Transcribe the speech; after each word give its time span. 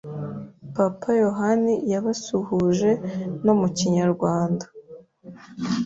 Papa 0.75 1.09
Yohani 1.23 1.73
yabasuhuje 1.91 2.91
no 3.45 3.53
mu 3.59 3.67
kinyarwanda 3.77 4.65